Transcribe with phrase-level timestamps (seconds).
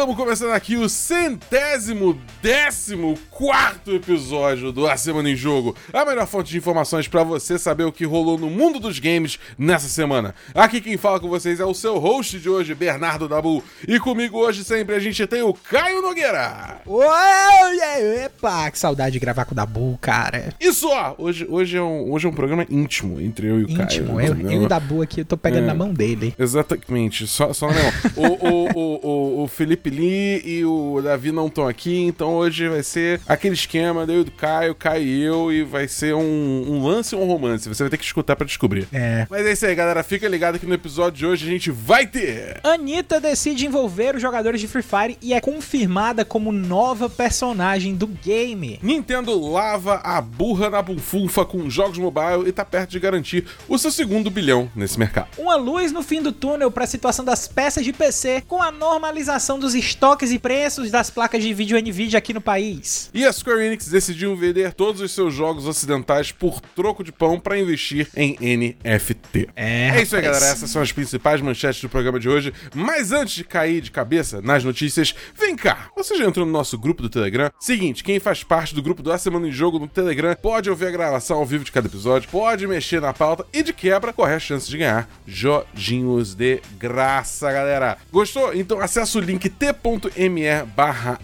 [0.00, 6.26] estamos começando aqui o centésimo décimo quarto episódio do A Semana em Jogo, a melhor
[6.26, 10.34] fonte de informações para você saber o que rolou no mundo dos games nessa semana.
[10.54, 14.38] Aqui quem fala com vocês é o seu host de hoje, Bernardo Dabu, e comigo
[14.38, 16.80] hoje sempre a gente tem o Caio Nogueira.
[16.86, 17.78] Oi,
[18.24, 20.54] epa, que saudade de gravar com o Dabu, cara.
[20.58, 23.70] E só, hoje, hoje, é um, hoje é um programa íntimo entre eu e o
[23.70, 24.20] Íntimo, Caio.
[24.28, 24.50] eu, entendeu?
[24.52, 25.66] eu e o Dabu aqui, eu tô pegando É.
[25.66, 26.34] na mão dele.
[26.38, 27.90] Exatamente, só, só não.
[28.16, 32.82] o, o, o, o, o Felipe E o Davi não estão aqui, então hoje vai
[32.82, 37.14] ser aquele esquema eu do Caio, Caio e eu, e vai ser um, um lance
[37.14, 37.68] ou um romance.
[37.68, 38.86] Você vai ter que escutar pra descobrir.
[38.92, 39.26] É.
[39.30, 40.02] Mas é isso aí, galera.
[40.02, 42.60] Fica ligado que no episódio de hoje a gente vai ter.
[42.62, 48.06] Anitta decide envolver os jogadores de Free Fire e é confirmada como nova personagem do
[48.06, 48.78] game.
[48.82, 53.78] Nintendo lava a burra na bufunfa com jogos mobile e tá perto de garantir o
[53.78, 55.28] seu segundo bilhão nesse mercado.
[55.38, 58.70] Uma luz no fim do túnel para a situação das peças de PC com a
[58.70, 63.10] normalização dos estoques e preços das placas de vídeo Nvidia aqui no país.
[63.12, 67.40] E a Square Enix decidiu vender todos os seus jogos ocidentais por troco de pão
[67.40, 69.48] pra investir em NFT.
[69.56, 70.44] É, isso aí, galera.
[70.44, 72.52] Essas são as principais manchetes do programa de hoje.
[72.74, 75.88] Mas antes de cair de cabeça nas notícias, vem cá.
[75.96, 77.50] Você já entrou no nosso grupo do Telegram?
[77.58, 80.86] Seguinte, quem faz parte do grupo do A Semana em Jogo no Telegram pode ouvir
[80.86, 84.34] a gravação ao vivo de cada episódio, pode mexer na pauta e de quebra corre
[84.34, 87.96] a chance de ganhar joginhos de graça, galera.
[88.12, 88.54] Gostou?
[88.54, 91.18] Então acessa o link t.me barra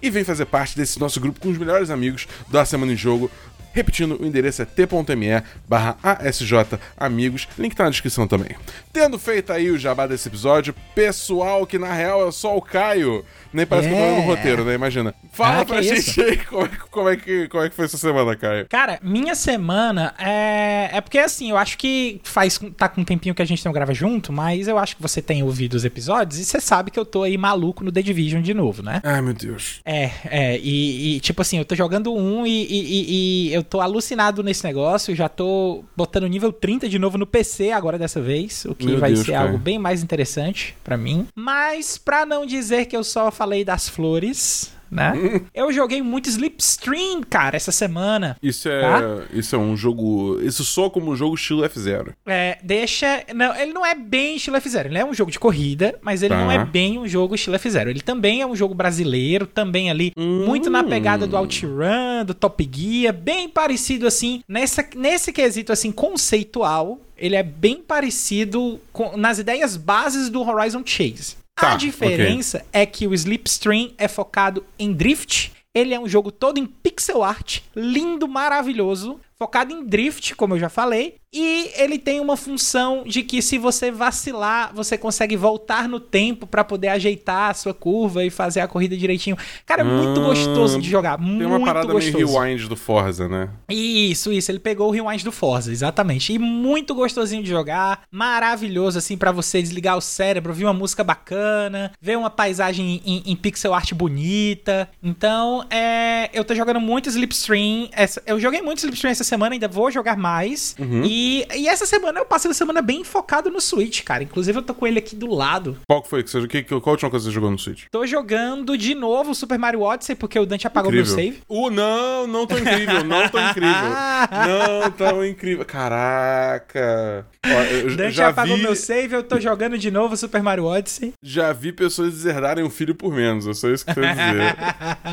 [0.00, 2.96] e vem fazer parte desse nosso grupo com os melhores amigos do A Semana em
[2.96, 3.30] Jogo.
[3.76, 6.50] Repetindo, o endereço é t.me barra ASJ
[6.96, 8.56] Amigos, link tá na descrição também.
[8.90, 13.22] Tendo feito aí o jabá desse episódio, pessoal que na real é só o Caio,
[13.52, 14.20] nem parece que eu tô lendo É.
[14.22, 14.74] no roteiro, né?
[14.74, 15.14] Imagina.
[15.30, 17.84] Fala Ah, pra gente aí como é, que- como, é que, como é que foi
[17.84, 18.66] essa semana, Caio.
[18.70, 20.88] Cara, minha semana é.
[20.92, 22.58] É porque assim, eu acho que faz.
[22.78, 25.20] Tá com um tempinho que a gente não grava junto, mas eu acho que você
[25.20, 28.40] tem ouvido os episódios e você sabe que eu tô aí maluco no The Division
[28.40, 29.02] de novo, né?
[29.04, 29.80] Ai, meu Deus.
[29.84, 33.62] É, é, e, e, tipo assim, eu tô jogando um e, e- e- e eu
[33.66, 38.20] tô alucinado nesse negócio, já tô botando nível 30 de novo no PC agora dessa
[38.20, 39.46] vez, o que Meu vai Deus, ser cara.
[39.46, 41.26] algo bem mais interessante pra mim.
[41.34, 45.12] Mas pra não dizer que eu só falei das flores, né?
[45.54, 48.36] eu joguei muito Slipstream, cara, essa semana.
[48.42, 49.00] Isso é, Tá?
[49.32, 50.38] isso é um jogo.
[50.42, 52.12] Isso soa como um jogo estilo F0.
[52.26, 53.24] É, deixa.
[53.34, 54.86] Não, ele não é bem estilo F0.
[54.86, 56.40] Ele é um jogo de corrida, mas ele Tá.
[56.40, 57.88] não é bem um jogo estilo F0.
[57.88, 62.68] Ele também é um jogo brasileiro, também ali, muito na pegada do OutRun, do Top
[62.72, 66.98] Gear, bem parecido assim, nessa, nesse quesito assim, conceitual.
[67.16, 71.36] Ele é bem parecido com- nas ideias bases do Horizon Chase.
[71.56, 75.52] Tá, a diferença é que o Slipstream é focado em drift.
[75.74, 80.58] Ele é um jogo todo em pixel art, lindo, maravilhoso, focado em drift, como eu
[80.58, 85.88] já falei, e ele tem uma função de que se você vacilar, você consegue voltar
[85.88, 89.36] no tempo pra poder ajeitar a sua curva e fazer a corrida direitinho.
[89.66, 92.16] Cara, é muito Ah, gostoso de jogar, Tem muito uma parada gostoso.
[92.16, 93.50] meio rewind do Forza, né?
[93.68, 94.50] Isso, isso.
[94.50, 96.32] Ele pegou o rewind do Forza, exatamente.
[96.32, 101.02] E muito gostosinho de jogar, maravilhoso, assim, pra você desligar o cérebro, ouvir uma música
[101.04, 104.88] bacana, ver uma paisagem em, em pixel art bonita.
[105.02, 107.88] Então, é, eu tô jogando muito Slipstream.
[107.92, 110.74] Essa, eu joguei muito Slipstream essa semana, ainda vou jogar mais.
[111.04, 114.22] E, e essa semana eu passei a semana bem focado no Switch, cara.
[114.22, 115.78] Inclusive, eu tô com ele aqui do lado.
[115.88, 116.22] Qual que foi?
[116.22, 117.84] Que você, que, que, qual a última coisa que você jogou no Switch?
[117.90, 121.40] Tô jogando de novo Super Mario Odyssey, porque o Dante apagou meu save.
[121.48, 123.70] Uh, não, não tô incrível, não tô incrível.
[124.30, 125.64] não tão incrível.
[125.64, 127.26] Caraca.
[127.44, 131.12] Ó, Dante já apagou vi, meu save, eu tô jogando de novo Super Mario Odyssey.
[131.22, 133.46] já vi pessoas deserdarem um filho por menos.
[133.46, 134.56] É só isso que eu quero dizer.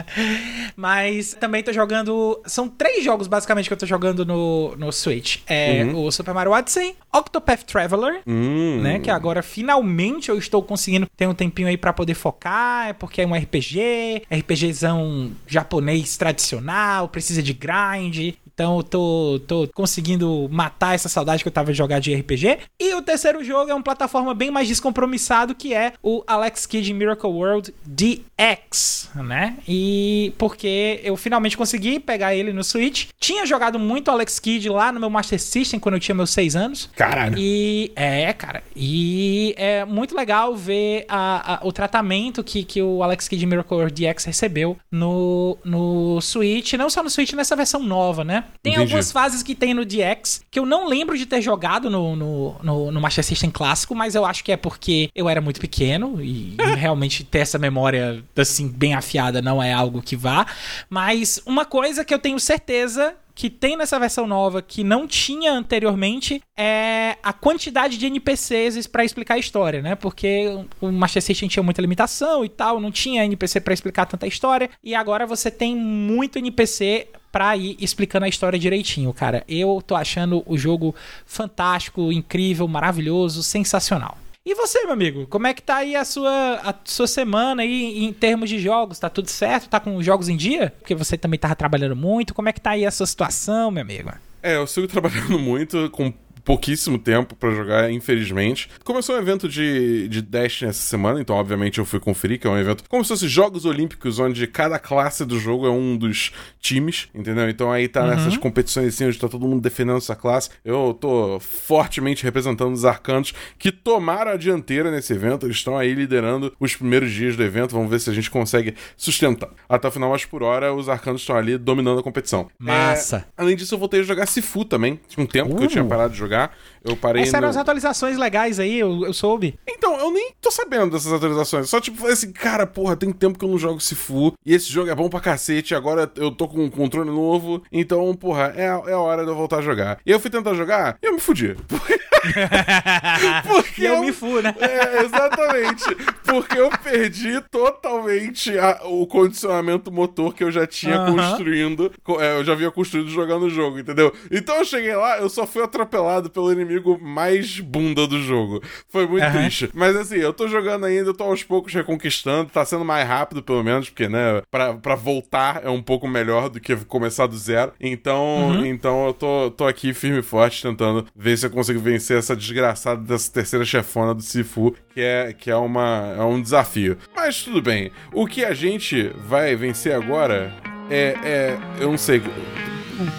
[0.76, 2.42] Mas também tô jogando.
[2.46, 6.52] São três jogos basicamente que eu tô jogando no, no Switch: é o Super Mario
[6.52, 8.22] Odyssey, Octopath Traveler.
[8.28, 8.82] hum.
[8.82, 12.94] Né, que agora finalmente eu estou conseguindo ter um tempinho aí pra poder focar, é
[12.94, 18.36] porque é um RPG, RPGzão japonês tradicional, precisa de grind.
[18.54, 22.60] Então eu tô, tô conseguindo matar essa saudade que eu tava de jogar de RPG.
[22.80, 26.94] E o terceiro jogo é uma plataforma bem mais descompromissado, que é o Alex Kidd
[26.94, 29.58] Miracle World DX, né?
[29.68, 33.08] E porque eu finalmente consegui pegar ele no Switch.
[33.20, 36.56] Tinha jogado muito Alex Kidd lá no meu Master System quando eu tinha meus seis
[36.56, 36.90] anos.
[36.96, 37.36] Caralho.
[37.38, 38.64] E é, cara.
[38.76, 43.78] E é muito legal ver a- a- o tratamento que, que o Alex Kidd Miracle
[43.78, 46.74] World DX recebeu no, no Switch.
[46.74, 48.43] Não só no Switch, nessa versão nova, né?
[48.62, 48.82] Tem Entendi.
[48.82, 52.56] algumas fases que tem no DX que eu não lembro de ter jogado no, no,
[52.64, 56.22] no, no Master System clássico, mas eu acho que é porque eu era muito pequeno
[56.22, 60.46] e, e realmente ter essa memória assim bem afiada não é algo que vá.
[60.90, 65.52] Mas uma coisa que eu tenho certeza que tem nessa versão nova que não tinha
[65.52, 69.96] anteriormente é a quantidade de NPCs para explicar a história, né?
[69.96, 74.28] Porque o Master System tinha muita limitação e tal, não tinha NPC para explicar tanta
[74.28, 79.44] história, e agora você tem muito NPC pra ir explicando a história direitinho, cara.
[79.48, 80.94] Eu tô achando o jogo
[81.26, 84.20] fantástico, incrível, maravilhoso, sensacional.
[84.46, 88.04] E você, meu amigo, como é que tá aí a sua, a sua semana aí
[88.04, 89.00] em termos de jogos?
[89.00, 89.68] Tá tudo certo?
[89.68, 90.72] Tá com os jogos em dia?
[90.80, 92.36] Porque você também tava trabalhando muito.
[92.36, 94.12] Como é que tá aí a sua situação, meu amigo?
[94.44, 98.70] É, eu sigo trabalhando muito, com pouquíssimo tempo para jogar, infelizmente.
[98.84, 102.50] Começou um evento de, de Dash essa semana, então obviamente eu fui conferir, que é
[102.50, 106.32] um evento como se fosse Jogos Olímpicos, onde cada classe do jogo é um dos
[106.60, 107.50] times, entendeu?
[107.50, 108.08] Então aí tá uhum.
[108.08, 110.50] nessas competições assim, onde tá todo mundo defendendo essa classe.
[110.64, 115.94] Eu tô fortemente representando os arcanos que tomaram a dianteira nesse evento, eles estão aí
[115.94, 119.50] liderando os primeiros dias do evento, vamos ver se a gente consegue sustentar.
[119.68, 122.50] Até o final, mas por hora, os arcanos estão ali dominando a competição.
[122.60, 123.18] Massa!
[123.18, 125.00] É, além disso, eu voltei a jogar Sifu também.
[125.08, 125.56] Tinha um tempo uh.
[125.56, 125.88] que eu tinha uh.
[125.88, 126.56] parado de jogar jogar.
[126.84, 127.22] Eu parei.
[127.22, 127.38] Essas no...
[127.38, 129.58] eram as atualizações legais aí, eu, eu soube.
[129.68, 131.70] Então, eu nem tô sabendo dessas atualizações.
[131.70, 134.34] Só tipo, assim, cara, porra, tem tempo que eu não jogo Sifu.
[134.46, 135.76] E esse jogo é bom pra cacete.
[135.76, 137.64] Agora eu tô com um controle novo.
[137.72, 140.00] Então, porra, é, é a hora de eu voltar a jogar.
[140.06, 141.56] E eu fui tentar jogar e eu me fudi.
[141.68, 142.00] Porque
[143.78, 144.54] e eu, eu me fu, né?
[144.60, 145.84] É, exatamente.
[146.24, 151.16] Porque eu perdi totalmente a, o condicionamento motor que eu já tinha uh -huh.
[151.16, 151.92] construindo.
[152.20, 154.14] É, eu já havia construído jogando o jogo, entendeu?
[154.32, 158.62] Então eu cheguei lá, eu só fui atropelado pelo inimigo mais bunda do jogo.
[158.90, 159.32] Foi muito uhum.
[159.32, 159.70] triste.
[159.74, 162.50] Mas assim, eu tô jogando ainda, eu tô aos poucos reconquistando.
[162.50, 166.50] Tá sendo mais rápido, pelo menos, porque, né, pra, pra voltar é um pouco melhor
[166.50, 167.74] do que começar do zero.
[167.80, 168.66] Então, uhum.
[168.66, 172.36] então eu tô, tô aqui firme e forte tentando ver se eu consigo vencer essa
[172.36, 176.98] desgraçada dessa terceira chefona do Sifu, que é, que é, uma, é um desafio.
[177.16, 177.92] Mas tudo bem.
[178.12, 180.54] O que a gente vai vencer agora
[180.90, 181.16] é.
[181.24, 182.22] é eu não sei.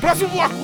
[0.00, 0.55] Próximo bloco!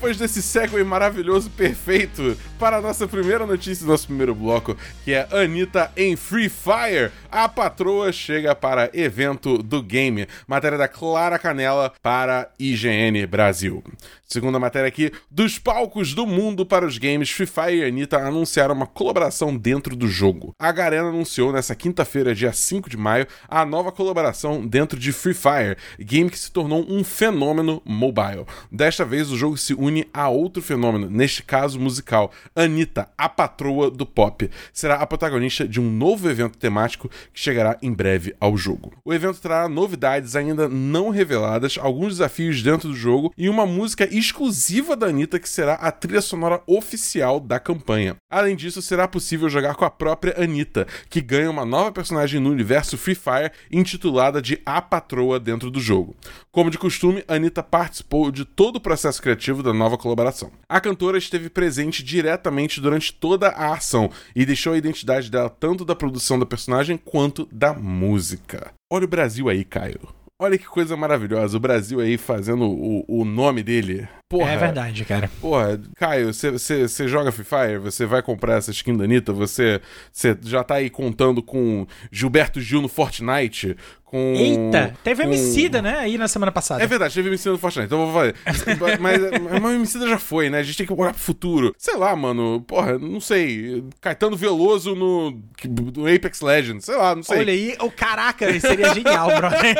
[0.00, 4.74] Depois desse segue maravilhoso, perfeito, para a nossa primeira notícia nosso primeiro bloco,
[5.04, 7.12] que é Anitta em Free Fire.
[7.30, 10.26] A patroa chega para evento do game.
[10.48, 13.84] Matéria da Clara Canela para IGN Brasil.
[14.26, 18.76] Segunda matéria aqui, dos palcos do mundo para os games, Free Fire e Anitta anunciaram
[18.76, 20.54] uma colaboração dentro do jogo.
[20.56, 25.34] A Garena anunciou nessa quinta-feira, dia 5 de maio, a nova colaboração dentro de Free
[25.34, 28.46] Fire, game que se tornou um fenômeno mobile.
[28.70, 32.32] Desta vez, o jogo se une a outro fenômeno, neste caso musical.
[32.54, 37.76] Anitta, a patroa do pop, será a protagonista de um novo evento temático que chegará
[37.82, 38.92] em breve ao jogo.
[39.04, 44.08] O evento trará novidades ainda não reveladas, alguns desafios dentro do jogo e uma música
[44.14, 48.16] exclusiva da Anitta, que será a trilha sonora oficial da campanha.
[48.30, 52.50] Além disso, será possível jogar com a própria Anitta, que ganha uma nova personagem no
[52.50, 56.14] universo Free Fire, intitulada de A Patroa dentro do jogo.
[56.52, 60.52] Como de costume, Anitta participou de todo o processo criativo da nova colaboração.
[60.68, 65.84] A cantora esteve presente diretamente durante toda a ação e deixou a identidade dela tanto
[65.84, 68.72] da produção da personagem quanto da música.
[68.92, 70.20] Olha o Brasil aí, Caio.
[70.42, 74.08] Olha que coisa maravilhosa, o Brasil aí fazendo o, o nome dele.
[74.26, 75.30] Porra, é verdade, cara.
[75.38, 79.82] Porra, Caio, você joga Free Fire, você vai comprar essa skin da Anitta, você
[80.42, 83.76] já tá aí contando com Gilberto Gil no Fortnite,
[84.10, 84.34] com.
[84.34, 84.92] Eita!
[85.04, 85.28] Teve com...
[85.28, 85.98] Emicida, né?
[85.98, 86.82] Aí na semana passada.
[86.82, 88.34] É verdade, teve Emicida no Fortnite, então eu vou fazer.
[89.00, 89.20] mas,
[89.60, 90.58] mas o Emicida já foi, né?
[90.58, 91.74] A gente tem que olhar pro futuro.
[91.78, 92.60] Sei lá, mano.
[92.66, 93.84] Porra, não sei.
[94.00, 95.30] Caetano Veloso no,
[95.96, 96.84] no Apex Legends.
[96.84, 97.38] Sei lá, não sei.
[97.38, 99.76] Olha aí, o caraca, seria genial, brother.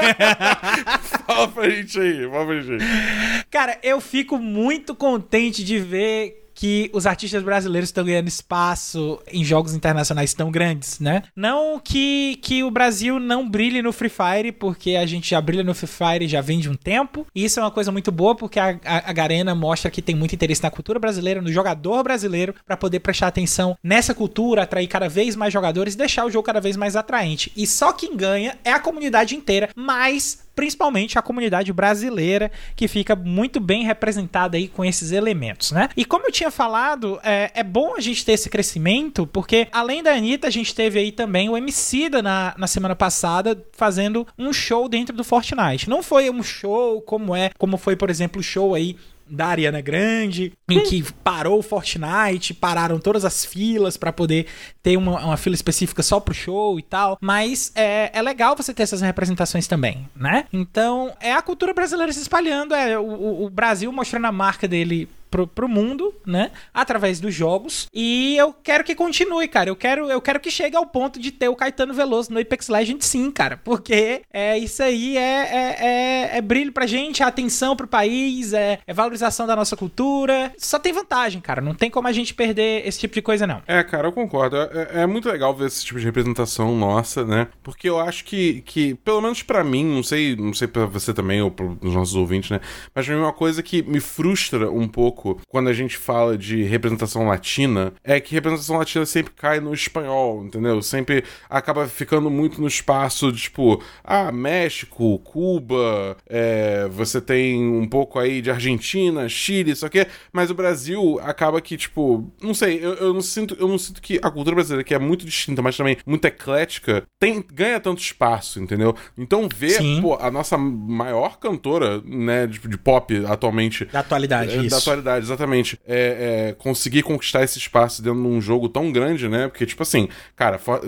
[1.26, 3.44] fala pra gente aí, fala pra gente aí.
[3.50, 9.42] Cara, eu fico muito contente de ver que os artistas brasileiros estão ganhando espaço em
[9.42, 11.22] jogos internacionais tão grandes, né?
[11.34, 15.64] Não que, que o Brasil não brilhe no Free Fire, porque a gente já brilha
[15.64, 17.26] no Free Fire já vem de um tempo.
[17.34, 20.14] E isso é uma coisa muito boa, porque a, a, a Garena mostra que tem
[20.14, 24.86] muito interesse na cultura brasileira, no jogador brasileiro, para poder prestar atenção nessa cultura, atrair
[24.86, 27.50] cada vez mais jogadores e deixar o jogo cada vez mais atraente.
[27.56, 33.14] E só quem ganha é a comunidade inteira, mas principalmente a comunidade brasileira, que fica
[33.16, 35.88] muito bem representada aí com esses elementos, né?
[35.96, 40.02] E como eu tinha falado, é, é bom a gente ter esse crescimento, porque além
[40.02, 44.52] da Anitta, a gente teve aí também o Emicida na, na semana passada fazendo um
[44.52, 45.88] show dentro do Fortnite.
[45.88, 48.96] Não foi um show como é, como foi, por exemplo, o show aí
[49.30, 54.46] da Ariana Grande, em que parou o Fortnite, pararam todas as filas para poder
[54.82, 57.18] ter uma, uma, fila específica só pro show e tal.
[57.20, 60.44] Mas é, é legal você ter essas representações também, né?
[60.52, 65.08] Então, é a cultura brasileira se espalhando, é o, o Brasil mostrando a marca dele
[65.30, 66.50] pro, pro mundo, né?
[66.74, 67.88] Através dos jogos.
[67.94, 69.70] E eu quero que continue, cara.
[69.70, 72.68] Eu quero, eu quero que chegue ao ponto de ter o Caetano Veloso no Apex
[72.68, 73.56] Legends, sim, cara.
[73.58, 78.52] Porque é, isso aí é, é, é, é brilho pra gente, é atenção pro país,
[78.52, 80.52] é, é valorização da nossa cultura.
[80.58, 81.60] Só tem vantagem, cara.
[81.60, 83.62] Não tem como a gente perder esse tipo de coisa, não.
[83.66, 84.56] É, cara, eu concordo.
[84.56, 87.48] É, é muito legal ver esse tipo de representação nossa, né?
[87.62, 91.12] Porque eu acho que, que pelo menos para mim, não sei, não sei para você
[91.12, 92.60] também ou pros nossos ouvintes, né?
[92.94, 96.62] Mas pra mim uma coisa que me frustra um pouco quando a gente fala de
[96.62, 100.82] representação latina é que representação latina sempre cai no espanhol, entendeu?
[100.82, 107.86] Sempre acaba ficando muito no espaço de, tipo, ah, México, Cuba, é, você tem um
[107.86, 112.78] pouco aí de Argentina, Chile, isso aqui, mas o Brasil acaba que, tipo, não sei,
[112.84, 115.62] eu, eu não sinto, eu não sinto que a cultura brasileira, que é muito distinta,
[115.62, 118.94] mas também muito eclética, tem, ganha tanto espaço, entendeu?
[119.16, 120.00] Então ver, Sim.
[120.00, 123.84] pô, a nossa maior cantora, né, de, de pop atualmente.
[123.86, 124.70] Da atualidade, é, isso.
[124.70, 125.78] Da atualidade, exatamente.
[125.86, 129.48] É, é, conseguir conquistar esse espaço dentro de um jogo tão grande, né?
[129.48, 130.80] Porque, tipo assim, cara, for,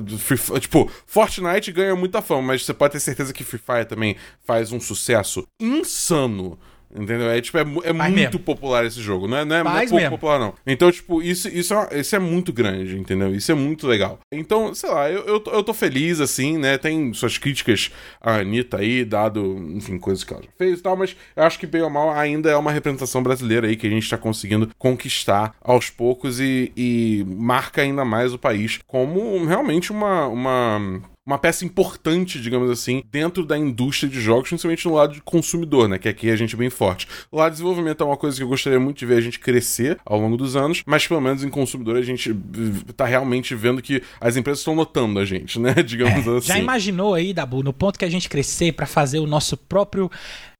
[0.60, 4.72] tipo, Fortnite ganha muita fama, mas você pode ter certeza que Free Fire também faz
[4.72, 6.58] um sucesso insano
[6.94, 7.30] Entendeu?
[7.30, 8.38] É, tipo, é, é muito mesmo.
[8.40, 9.26] popular esse jogo.
[9.26, 10.10] Não é, não é, não é pouco mesmo.
[10.10, 10.54] popular, não.
[10.66, 13.34] Então, tipo, isso, isso, é, isso é muito grande, entendeu?
[13.34, 14.18] Isso é muito legal.
[14.30, 16.76] Então, sei lá, eu, eu, eu tô feliz, assim, né?
[16.76, 20.96] Tem suas críticas à Anitta aí, dado, enfim, coisas que ela já fez e tal,
[20.96, 23.90] mas eu acho que, bem ou mal, ainda é uma representação brasileira aí que a
[23.90, 29.90] gente tá conseguindo conquistar aos poucos e, e marca ainda mais o país como realmente
[29.90, 35.14] uma, uma uma peça importante, digamos assim, dentro da indústria de jogos, principalmente no lado
[35.14, 35.98] de consumidor, né?
[35.98, 37.06] Que aqui a gente é bem forte.
[37.30, 39.38] O lado de desenvolvimento é uma coisa que eu gostaria muito de ver a gente
[39.38, 42.34] crescer ao longo dos anos, mas pelo menos em consumidor a gente
[42.96, 45.74] tá realmente vendo que as empresas estão notando a gente, né?
[45.84, 46.48] Digamos é, assim.
[46.48, 50.10] Já imaginou aí, Dabu, no ponto que a gente crescer para fazer o nosso próprio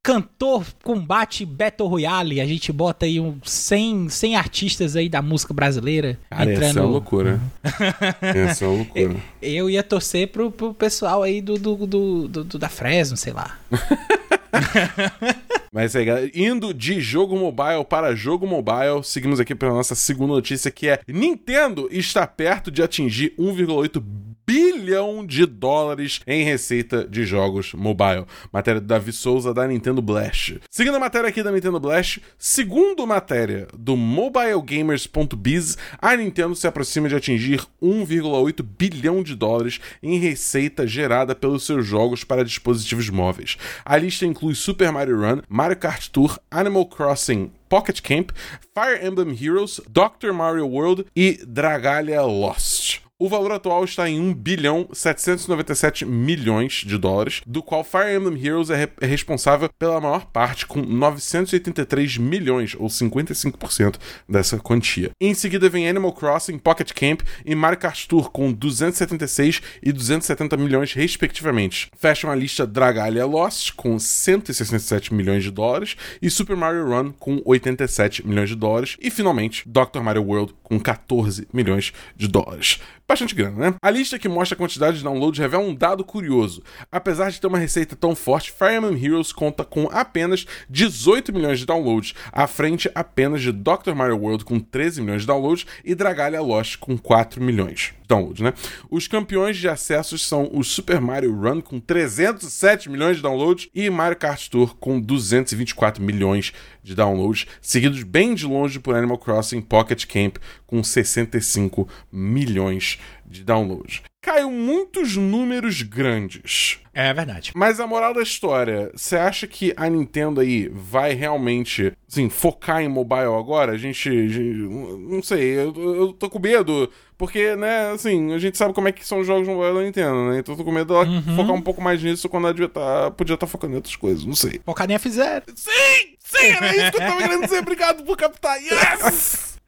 [0.02, 2.40] cantor combate Battle Royale.
[2.40, 6.18] A gente bota aí um 100, 100 artistas aí da música brasileira.
[6.28, 6.62] Cara, entrando...
[6.70, 7.40] essa é uma loucura.
[8.20, 9.16] essa é uma loucura.
[9.40, 13.58] Eu ia torcer pro, pro pessoal aí do, do, do, do da Fresno, sei lá.
[15.72, 20.34] Mas aí, galera, indo de jogo mobile para jogo mobile, seguimos aqui para nossa segunda
[20.34, 24.02] notícia que é Nintendo está perto de atingir 1,8
[24.46, 28.26] bilhão de dólares em receita de jogos mobile.
[28.52, 30.60] Matéria do Davi Souza da Nintendo Blast.
[30.70, 37.08] Seguindo a matéria aqui da Nintendo Blast, segundo matéria do mobilegamers.biz, a Nintendo se aproxima
[37.08, 43.56] de atingir 1,8 bilhão de dólares em receita gerada pelos seus jogos para dispositivos móveis.
[43.84, 48.32] A lista inclui Super Mario Run, Mario Kart Tour, Animal Crossing Pocket Camp,
[48.74, 50.32] Fire Emblem Heroes, Dr.
[50.32, 52.81] Mario World e Dragalia Lost.
[53.22, 58.44] O valor atual está em 1 bilhão 797 milhões de dólares, do qual Fire Emblem
[58.44, 63.94] Heroes é, re é responsável pela maior parte, com 983 milhões, ou 55%
[64.28, 65.12] dessa quantia.
[65.20, 70.56] Em seguida vem Animal Crossing, Pocket Camp e Mario Kart Tour, com 276 e 270
[70.56, 71.92] milhões, respectivamente.
[71.96, 77.40] Fecham a lista Dragalia Lost, com 167 milhões de dólares, e Super Mario Run, com
[77.44, 80.00] 87 milhões de dólares, e finalmente Dr.
[80.00, 82.80] Mario World, com 14 milhões de dólares
[83.12, 83.74] bastante grana, né?
[83.82, 86.62] A lista que mostra a quantidade de downloads revela um dado curioso.
[86.90, 91.58] Apesar de ter uma receita tão forte, Fire Emblem Heroes conta com apenas 18 milhões
[91.58, 93.94] de downloads, à frente apenas de Dr.
[93.94, 97.92] Mario World com 13 milhões de downloads e Dragalia Lost com 4 milhões
[98.40, 98.52] né?
[98.90, 103.88] Os campeões de acessos são o Super Mario Run com 307 milhões de downloads e
[103.88, 106.52] Mario Kart Tour com 224 milhões
[106.82, 113.21] de downloads, seguidos bem de longe por Animal Crossing Pocket Camp com 65 milhões de
[113.40, 114.02] downloads.
[114.20, 116.78] Caiu muitos números grandes.
[116.94, 117.52] É verdade.
[117.56, 122.82] Mas a moral da história, você acha que a Nintendo aí vai realmente, assim, focar
[122.82, 123.72] em mobile agora?
[123.72, 128.74] A gente, não sei, eu, eu tô com medo, porque, né, assim, a gente sabe
[128.74, 130.38] como é que são os jogos mobile da Nintendo, né?
[130.38, 131.36] Então eu tô com medo dela uhum.
[131.36, 134.24] focar um pouco mais nisso quando ela tá, podia estar tá focando em outras coisas,
[134.24, 134.60] não sei.
[134.64, 135.42] Focar em F0.
[135.56, 136.12] Sim!
[136.18, 137.58] Sim, era isso que eu tava querendo dizer.
[137.58, 138.58] Obrigado por captar.
[138.62, 139.52] Yes!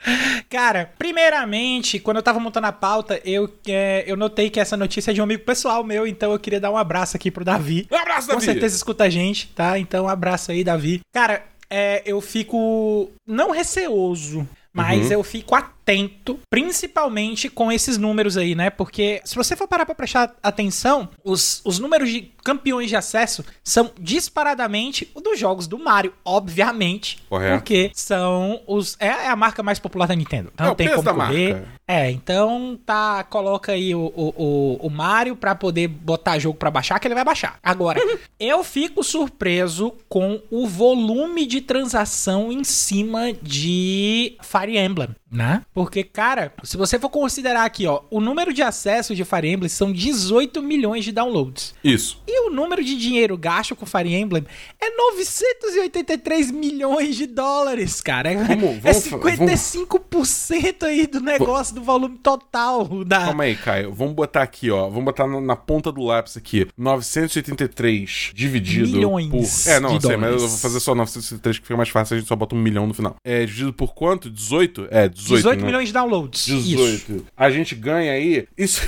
[0.51, 5.11] Cara, primeiramente, quando eu tava montando a pauta, eu, é, eu notei que essa notícia
[5.11, 7.87] é de um amigo pessoal meu, então eu queria dar um abraço aqui pro Davi.
[7.91, 8.41] Um abraço, Davi!
[8.41, 9.79] Com certeza escuta a gente, tá?
[9.79, 11.01] Então, um abraço aí, Davi.
[11.13, 15.13] Cara, é, eu fico não receoso, mas uhum.
[15.13, 18.71] eu fico atento atento, principalmente com esses números aí, né?
[18.71, 23.45] Porque se você for parar pra prestar atenção, os, os números de campeões de acesso
[23.63, 27.19] são disparadamente os dos jogos do Mario, obviamente.
[27.29, 27.59] Correto.
[27.59, 28.97] Porque são os.
[28.99, 30.51] É, é a marca mais popular da Nintendo.
[30.55, 31.53] Então É o tem como da correr.
[31.55, 31.69] marca.
[31.87, 33.25] É, então tá.
[33.25, 37.15] Coloca aí o, o, o, o Mario pra poder botar jogo pra baixar, que ele
[37.15, 37.59] vai baixar.
[37.63, 38.01] Agora,
[38.39, 45.63] eu fico surpreso com o volume de transação em cima de Fire Emblem, né?
[45.75, 49.69] Porque, cara, se você for considerar aqui, ó, o número de acessos de Fire Emblem
[49.69, 51.75] são 18 milhões de downloads.
[51.83, 52.23] Isso.
[52.27, 54.45] E o número de dinheiro gasto com Fire Emblem
[54.81, 58.33] é 983 milhões de dólares, cara.
[58.33, 63.21] É- Vamos- é vamos fa- 55% aí do negócio, do volume total da...
[63.27, 63.93] Calma aí, Caio.
[63.93, 64.89] Vamos botar aqui, ó.
[64.89, 66.67] Vamos botar na, na ponta do lápis aqui.
[66.77, 69.71] 983 dividido Milhões por...
[69.71, 70.43] É, não, eu sei, mas eu dólares.
[70.43, 72.95] vou fazer só 983 que fica mais fácil, a gente só bota um milhão no
[72.95, 73.17] final.
[73.25, 74.31] É, dividido por quanto?
[74.31, 74.89] 18?
[74.91, 75.67] É, 18, 18 né?
[75.67, 76.47] milhões de downloads.
[76.47, 77.13] 18.
[77.13, 77.27] Isso.
[77.37, 78.47] A gente ganha aí...
[78.57, 78.83] Isso...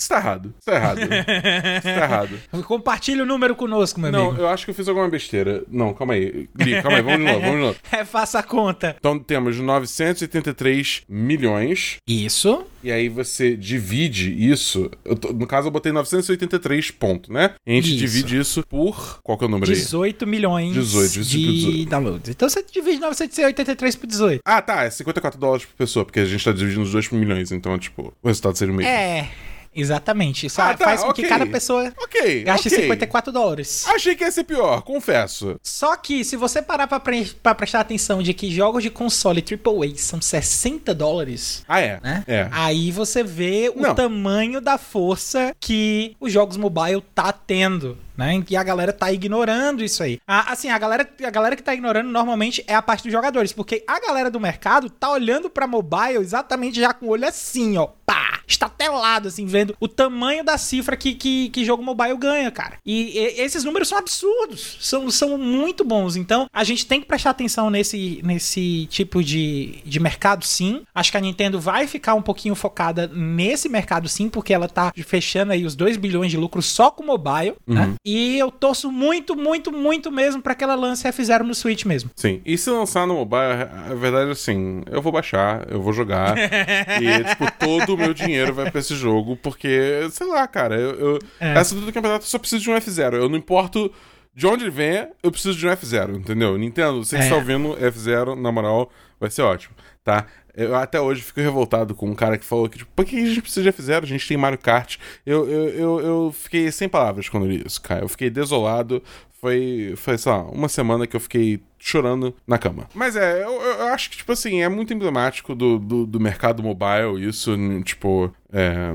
[0.00, 0.54] Isso tá errado.
[0.58, 0.98] Isso tá errado.
[1.02, 2.40] Isso tá errado.
[2.66, 4.40] Compartilha o número conosco, meu Não, amigo.
[4.42, 5.62] eu acho que eu fiz alguma besteira.
[5.70, 6.48] Não, calma aí.
[6.56, 7.78] Gui, calma aí, vamos de novo, vamos de novo.
[7.92, 8.96] É, faça a conta.
[8.98, 11.98] Então temos 983 milhões.
[12.06, 12.64] Isso.
[12.82, 14.90] E aí você divide isso.
[15.20, 17.54] tô- no caso, eu botei 983 pontos, né?
[17.66, 17.98] E a gente Isso.
[17.98, 19.20] divide isso por.
[19.22, 19.76] Qual que é o número aí?
[19.76, 21.90] 18 milhões 18, dividido por de 18.
[21.90, 22.30] downloads.
[22.30, 24.40] Então você divide 983 por 18.
[24.46, 24.84] Ah, tá.
[24.84, 27.52] É 54 dólares por pessoa, porque a gente tá dividindo os dois por milhões.
[27.52, 28.90] Então, tipo, o resultado seria o mesmo.
[28.90, 29.28] É,
[29.74, 30.46] exatamente.
[30.46, 31.22] Isso Ah, tá, faz com ok.
[31.24, 32.42] que cada pessoa Ok.
[32.44, 32.80] gaste ok.
[32.80, 33.86] 54 dólares.
[33.88, 35.58] Achei que ia ser pior, confesso.
[35.62, 39.42] Só que se você parar pra, pre- pra prestar atenção de que jogos de console
[39.42, 42.00] AAA são 60 dólares, Ah, é.
[42.02, 42.24] né?
[42.26, 42.48] É.
[42.50, 43.94] Aí você vê o Não.
[43.94, 47.96] tamanho da força que os jogos mobile tá tendo.
[48.20, 48.44] Né?
[48.50, 50.18] E a galera tá ignorando isso aí.
[50.28, 53.50] Ah, assim, a galera, a galera que tá ignorando normalmente é a parte dos jogadores,
[53.50, 57.78] porque a galera do mercado tá olhando pra mobile exatamente já com o olho assim,
[57.78, 57.88] ó.
[58.04, 58.40] Pá!
[58.46, 62.78] Estatelado, assim, vendo o tamanho da cifra que, que, que jogo mobile ganha, cara.
[62.84, 64.76] E, e- esses números são absurdos.
[64.80, 66.16] São, são muito bons.
[66.16, 70.82] Então, a gente tem que prestar atenção nesse, nesse tipo de, de mercado, sim.
[70.94, 74.92] Acho que a Nintendo vai ficar um pouquinho focada nesse mercado, sim, porque ela tá
[75.04, 77.54] fechando aí os 2 bilhões de lucro só com mobile.
[77.66, 77.94] né?
[78.12, 82.10] E eu torço muito, muito, muito mesmo pra que ela lance F0 no Switch mesmo.
[82.16, 82.40] Sim.
[82.44, 86.36] E se lançar no mobile, a verdade é assim, eu vou baixar, eu vou jogar.
[86.38, 90.90] e, tipo, todo o meu dinheiro vai pra esse jogo, porque, sei lá, cara, eu,
[90.98, 91.52] eu- É.
[91.58, 93.14] essa do campeonato eu só preciso de um F0.
[93.14, 93.92] Eu não importo
[94.34, 96.56] de onde ele venha, eu preciso de um F0, entendeu?
[96.56, 97.24] Nintendo, você que É.
[97.26, 100.26] está ouvindo F0, na moral, vai ser ótimo, tá?
[100.54, 103.26] Eu até hoje fico revoltado com um cara que falou que, tipo, por que a
[103.26, 104.02] gente precisa de F0?
[104.02, 104.96] A gente tem Mario Kart.
[105.24, 108.02] Eu, eu, eu, eu fiquei sem palavras quando li isso, cara.
[108.04, 109.02] Eu fiquei desolado.
[109.40, 112.86] Foi, foi, sei lá, uma semana que eu fiquei chorando na cama.
[112.92, 116.62] Mas é, eu, eu acho que, tipo assim, é muito emblemático do, do, do mercado
[116.62, 118.92] mobile, isso, tipo, é,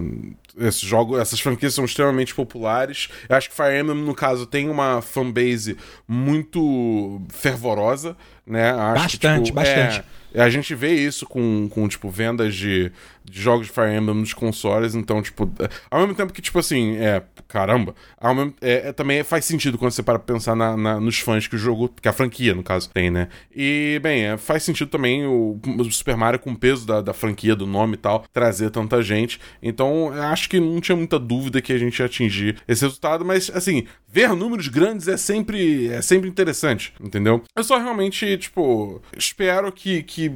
[0.59, 3.09] esses jogos, essas franquias são extremamente populares.
[3.27, 8.15] Eu acho que Fire Emblem, no caso, tem uma fanbase muito fervorosa,
[8.45, 8.69] né?
[8.71, 9.99] Acho que, Bastante, tipo, bastante.
[9.99, 10.03] é,
[10.37, 12.91] a gente vê isso com, com tipo, vendas de,
[13.29, 16.59] de jogos de Fire Emblem nos consoles, então, tipo, é, ao mesmo tempo que, tipo
[16.59, 20.77] assim, é, caramba, ao mesmo, é, é, também faz sentido quando você para pensar na,
[20.77, 23.27] na- nos fãs que o jogo, que a franquia, no caso, tem, né?
[23.55, 27.13] E, bem, é, faz sentido também o, o Super Mario com o peso da, da
[27.13, 29.39] franquia, do nome e tal, trazer tanta gente.
[29.61, 33.49] Então, acho que não tinha muita dúvida que a gente ia atingir esse resultado, mas,
[33.53, 37.41] assim, ver números grandes é sempre, é sempre interessante, entendeu?
[37.55, 40.29] Eu só realmente, tipo, espero que, que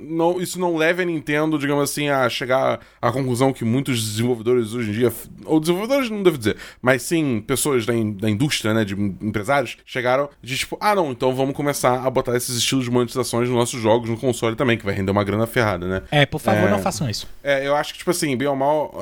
[0.00, 4.72] não, isso não leve a Nintendo, digamos assim, a chegar à conclusão que muitos desenvolvedores
[4.74, 5.12] hoje em dia,
[5.44, 9.76] ou desenvolvedores não devo dizer, mas sim pessoas da, in- da indústria, né, de empresários,
[9.84, 13.56] chegaram de tipo, ah não, então vamos começar a botar esses estilos de monetizações nos
[13.58, 16.02] nossos jogos, no console também, que vai render uma grana ferrada, né?
[16.10, 16.70] É, por favor, É.
[16.70, 17.28] não façam isso.
[17.42, 18.94] É, eu acho que, tipo assim, bem ou mal,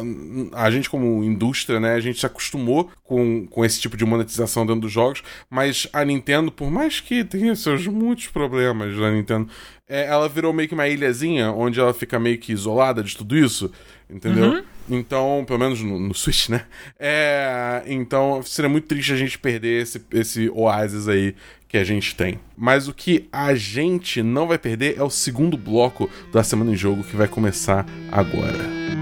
[0.53, 4.64] a gente como indústria, né, a gente se acostumou com, com esse tipo de monetização
[4.64, 9.48] dentro dos jogos, mas a Nintendo, por mais que tenha seus muitos problemas na Nintendo,
[9.92, 13.37] é, ela virou meio que uma ilhazinha onde ela fica meio que isolada de tudo
[13.37, 13.70] isso,
[14.09, 14.64] entendeu?
[14.88, 16.64] Então, pelo menos no, no Switch, né?
[16.98, 21.35] É, então, seria muito triste a gente perder esse, esse oásis aí
[21.68, 22.40] que a gente tem.
[22.57, 26.76] Mas o que a gente não vai perder é o segundo bloco da Semana em
[26.76, 29.01] Jogo que vai começar agora.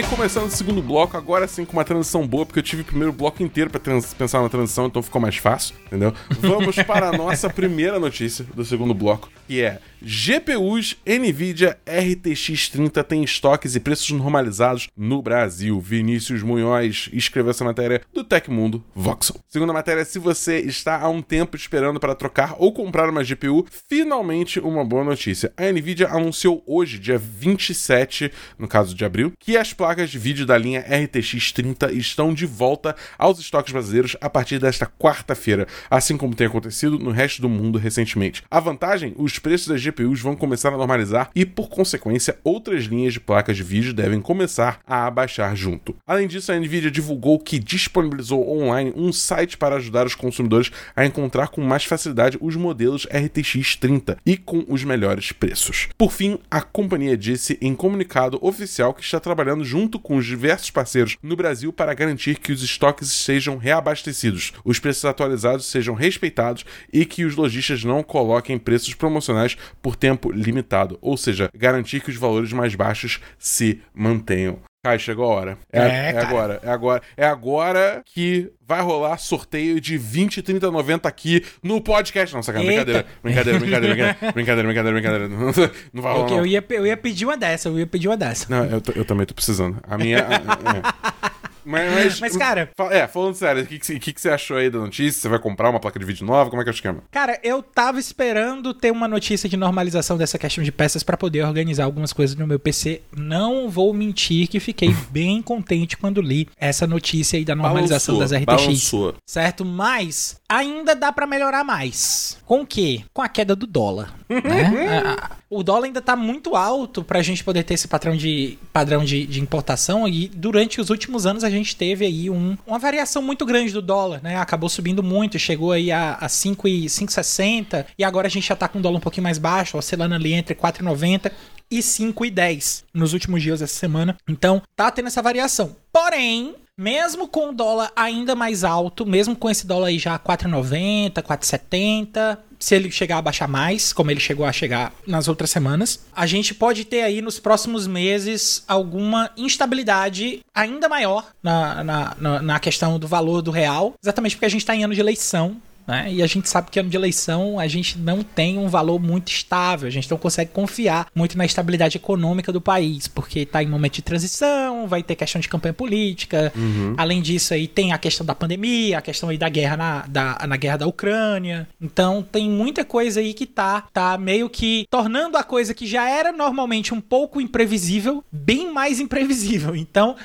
[0.00, 2.84] Bem, começando o segundo bloco, agora sim com uma transição boa, porque eu tive o
[2.84, 6.14] primeiro bloco inteiro pra pensar na transição, então ficou mais fácil, entendeu?
[6.40, 13.02] Vamos para a nossa primeira notícia do segundo bloco, que é GPUs NVIDIA RTX 30
[13.02, 15.80] têm estoques e preços normalizados no Brasil.
[15.80, 19.40] Vinícius Munhoz escreveu essa matéria do Tecmundo Voxel.
[19.48, 23.66] Segunda matéria, se você está há um tempo esperando para trocar ou comprar uma GPU,
[23.88, 25.52] finalmente uma boa notícia.
[25.56, 30.46] A NVIDIA anunciou hoje, dia 27, no caso de abril, que as placas de vídeo
[30.46, 36.16] da linha RTX 30 estão de volta aos estoques brasileiros a partir desta quarta-feira, assim
[36.16, 38.44] como tem acontecido no resto do mundo recentemente.
[38.48, 43.12] A vantagem, os preços das GPUs vão começar a normalizar e, por consequência, outras linhas
[43.12, 45.96] de placas de vídeo devem começar a abaixar junto.
[46.06, 51.04] Além disso, a Nvidia divulgou que disponibilizou online um site para ajudar os consumidores a
[51.04, 55.88] encontrar com mais facilidade os modelos RTX 30 e com os melhores preços.
[55.96, 60.70] Por fim, a companhia disse em comunicado oficial que está trabalhando junto com os diversos
[60.70, 66.64] parceiros no Brasil para garantir que os estoques sejam reabastecidos, os preços atualizados sejam respeitados
[66.92, 72.10] e que os lojistas não coloquem preços promocionais por tempo limitado, ou seja, garantir que
[72.10, 74.58] os valores mais baixos se mantenham.
[74.84, 75.58] Kai, chegou a hora.
[75.72, 77.02] É, é, é agora, é agora.
[77.16, 82.32] É agora que vai rolar sorteio de 20, 30, 90 aqui no podcast.
[82.34, 83.06] Não, sacanagem, brincadeira.
[83.22, 85.28] Brincadeira, brincadeira, brincadeira, brincadeira, brincadeira, brincadeira.
[85.28, 85.52] Não,
[85.92, 86.30] não vai rolar.
[86.30, 88.46] Eu, ia, eu ia pedir uma dessa, eu ia pedir uma dessa.
[88.48, 89.78] Não, eu, eu também tô precisando.
[89.82, 90.20] A minha.
[90.20, 91.38] A, é.
[91.68, 92.70] Mas, mas, mas, cara.
[92.90, 95.20] É, falando sério, o que, que, que, você achou aí da notícia?
[95.20, 96.48] Você vai comprar uma placa de vídeo nova?
[96.48, 97.02] Como é que é o esquema?
[97.10, 101.44] Cara, eu tava esperando ter uma notícia de normalização dessa questão de peças para poder
[101.44, 103.02] organizar algumas coisas no meu PC.
[103.14, 108.38] Não vou mentir que fiquei bem contente quando li essa notícia aí da normalização balançou,
[108.38, 108.64] das RTX.
[108.64, 109.14] Balançou.
[109.26, 109.64] Certo?
[109.64, 112.38] Mas ainda dá para melhorar mais.
[112.46, 113.02] Com o quê?
[113.12, 114.14] Com a queda do dólar.
[114.28, 115.16] né?
[115.50, 119.26] o dólar ainda tá muito alto pra gente poder ter esse padrão de, padrão de,
[119.26, 123.46] de importação e durante os últimos anos a gente teve aí um, uma variação muito
[123.46, 124.36] grande do dólar, né?
[124.36, 128.78] Acabou subindo muito, chegou aí a, a 5,60 e agora a gente já tá com
[128.78, 131.32] um dólar um pouquinho mais baixo, oscilando ali entre 4,90
[131.70, 134.16] e 5,10 nos últimos dias dessa semana.
[134.28, 135.76] Então, tá tendo essa variação.
[135.92, 141.20] Porém, mesmo com o dólar ainda mais alto, mesmo com esse dólar aí já 4,90,
[141.20, 146.06] 4,70, se ele chegar a baixar mais, como ele chegou a chegar nas outras semanas,
[146.14, 152.42] a gente pode ter aí nos próximos meses alguma instabilidade ainda maior na, na, na,
[152.42, 155.56] na questão do valor do real, exatamente porque a gente está em ano de eleição
[155.88, 156.12] né?
[156.12, 159.28] E a gente sabe que ano de eleição a gente não tem um valor muito
[159.32, 163.66] estável, a gente não consegue confiar muito na estabilidade econômica do país, porque está em
[163.66, 166.52] momento de transição, vai ter questão de campanha política.
[166.54, 166.92] Uhum.
[166.98, 170.46] Além disso, aí tem a questão da pandemia, a questão aí da guerra na, da,
[170.46, 171.66] na guerra da Ucrânia.
[171.80, 176.06] Então tem muita coisa aí que tá, tá meio que tornando a coisa que já
[176.06, 179.74] era normalmente um pouco imprevisível, bem mais imprevisível.
[179.74, 180.16] Então,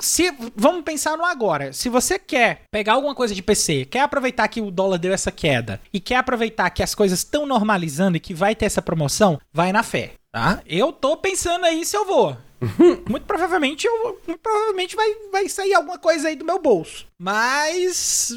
[0.00, 1.72] se, vamos pensar no agora.
[1.72, 5.30] Se você quer pegar alguma coisa de PC, quer aproveitar que o dólar deu essa
[5.30, 9.40] queda e quer aproveitar que as coisas estão normalizando e que vai ter essa promoção,
[9.52, 10.60] vai na fé, tá?
[10.66, 12.36] Eu tô pensando aí se eu vou.
[13.08, 17.06] muito provavelmente eu muito provavelmente vai, vai sair alguma coisa aí do meu bolso.
[17.18, 18.32] Mas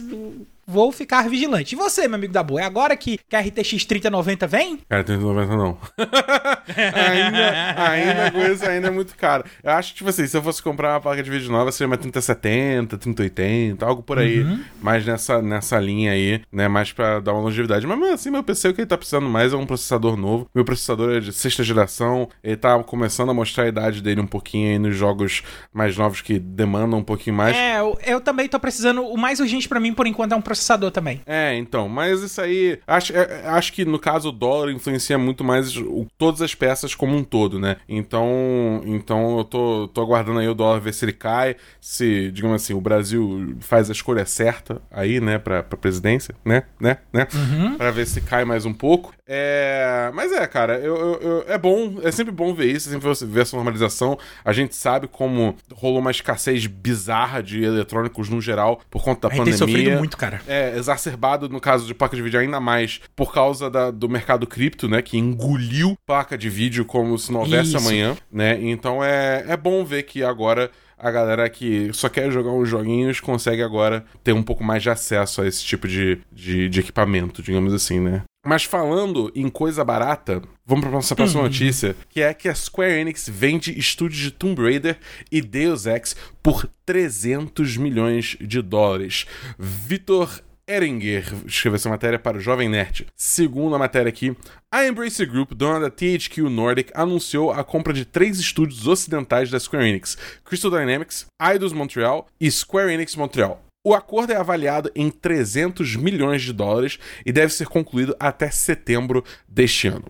[0.65, 1.73] vou ficar vigilante.
[1.73, 4.79] E você, meu amigo da boa, é agora que, que a RTX 3090 vem?
[4.89, 5.77] Cara, 3090 não.
[6.67, 9.45] ainda, ainda a coisa ainda é muito cara.
[9.63, 11.87] Eu acho que, tipo assim, se eu fosse comprar uma placa de vídeo nova, seria
[11.87, 14.41] uma 3070, 3080, algo por aí.
[14.41, 14.63] Uhum.
[14.81, 16.67] Mais nessa, nessa linha aí, né?
[16.67, 17.85] Mais pra dar uma longevidade.
[17.85, 20.49] Mas, assim, meu PC, o que ele tá precisando mais é um processador novo.
[20.53, 22.27] Meu processador é de sexta geração.
[22.43, 26.21] Ele tá começando a mostrar a idade dele um pouquinho aí nos jogos mais novos
[26.21, 27.55] que demandam um pouquinho mais.
[27.55, 29.03] É, eu, eu também tô precisando.
[29.03, 31.21] O mais urgente para mim, por enquanto, é um processador processador também.
[31.25, 32.79] É, então, mas isso aí.
[32.87, 36.95] Acho, é, acho que no caso o dólar influencia muito mais o, todas as peças
[36.95, 37.77] como um todo, né?
[37.87, 42.61] Então, então eu tô, tô aguardando aí o dólar ver se ele cai, se, digamos
[42.61, 46.63] assim, o Brasil faz a escolha certa aí, né, pra, pra presidência, né?
[46.79, 46.97] Né?
[47.11, 47.27] Né?
[47.33, 47.77] Uhum.
[47.77, 49.13] Pra ver se cai mais um pouco.
[49.27, 50.11] É.
[50.13, 53.09] Mas é, cara, eu, eu, eu, é bom, é sempre bom ver isso, é sempre
[53.27, 54.17] ver essa normalização.
[54.43, 59.27] A gente sabe como rolou uma escassez bizarra de eletrônicos no geral por conta da
[59.27, 59.57] a pandemia.
[59.57, 63.33] Tem sofrido muito, cara é, exacerbado no caso de placa de vídeo ainda mais por
[63.33, 65.01] causa da, do mercado cripto, né?
[65.01, 67.77] Que engoliu placa de vídeo como se não houvesse Isso.
[67.77, 68.57] amanhã, né?
[68.61, 73.19] Então é, é bom ver que agora a galera que só quer jogar uns joguinhos
[73.19, 77.43] consegue agora ter um pouco mais de acesso a esse tipo de, de, de equipamento,
[77.43, 78.23] digamos assim, né?
[78.45, 81.47] Mas falando em coisa barata, vamos para nossa próxima uhum.
[81.47, 84.99] notícia, que é que a Square Enix vende estúdios de Tomb Raider
[85.31, 89.25] e Deus Ex por 300 milhões de dólares.
[89.57, 93.07] Vitor Eringer escreveu essa matéria para o Jovem Nerd.
[93.15, 94.35] Segundo a matéria aqui,
[94.71, 99.59] a Embracer Group, dona da THQ Nordic, anunciou a compra de três estúdios ocidentais da
[99.59, 103.64] Square Enix: Crystal Dynamics, Eidos Montreal e Square Enix Montreal.
[103.87, 109.23] O acordo é avaliado em 300 milhões de dólares e deve ser concluído até setembro
[109.47, 110.05] deste ano.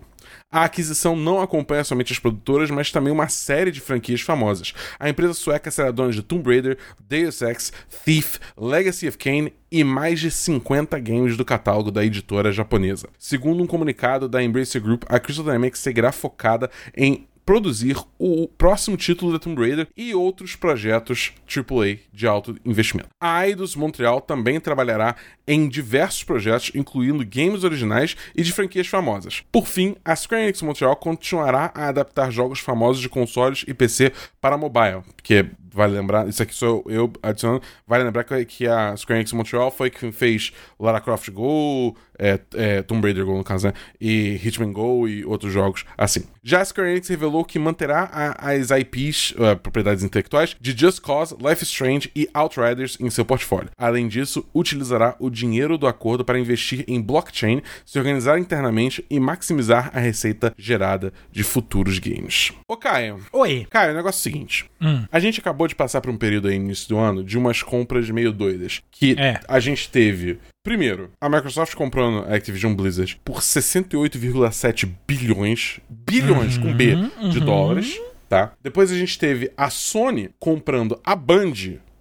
[0.50, 4.72] A aquisição não acompanha somente as produtoras, mas também uma série de franquias famosas.
[4.98, 7.70] A empresa sueca será dona de Tomb Raider, Deus Ex,
[8.02, 13.10] Thief, Legacy of Kain e mais de 50 games do catálogo da editora japonesa.
[13.18, 18.96] Segundo um comunicado da Embracer Group, a Crystal Dynamics seguirá focada em produzir o próximo
[18.96, 23.08] título da Tomb Raider e outros projetos AAA de alto investimento.
[23.20, 25.14] A Eidos Montreal também trabalhará
[25.46, 29.44] em diversos projetos, incluindo games originais e de franquias famosas.
[29.52, 34.12] Por fim, a Square Enix Montreal continuará a adaptar jogos famosos de consoles e PC
[34.40, 39.20] para mobile, que vale lembrar, isso aqui sou eu adicionando, vale lembrar que a Square
[39.20, 43.66] Enix Montreal foi quem fez Lara Croft Go, é, é, Tomb Raider Go no caso,
[43.66, 43.74] né?
[44.00, 46.24] E Hitman Go e outros jogos assim.
[46.42, 51.00] Já a Square Enix revelou que manterá a, as IPs, uh, propriedades intelectuais, de Just
[51.00, 53.68] Cause, Life is Strange e Outriders em seu portfólio.
[53.76, 59.20] Além disso, utilizará o dinheiro do acordo para investir em blockchain, se organizar internamente e
[59.20, 62.52] maximizar a receita gerada de futuros games.
[62.66, 63.20] Ô Caio.
[63.32, 63.66] Oi.
[63.68, 64.70] Caio, o negócio é o seguinte.
[64.80, 65.04] Hum.
[65.10, 67.62] A gente acabou de passar por um período aí no início do ano de umas
[67.62, 68.82] compras meio doidas.
[68.90, 69.40] Que É.
[69.48, 70.38] a gente teve.
[70.62, 76.96] Primeiro, a Microsoft comprando a Activision Blizzard por 68,7 bilhões, bilhões com B
[77.30, 78.52] de dólares, tá?
[78.62, 81.52] Depois a gente teve a Sony comprando a Band,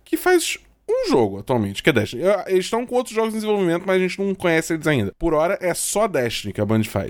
[0.04, 0.58] que faz
[0.90, 2.24] um jogo atualmente, que é Destiny.
[2.48, 5.14] Eles estão com outros jogos em desenvolvimento, mas a gente não conhece eles ainda.
[5.18, 7.10] Por hora é só Destiny que a Band faz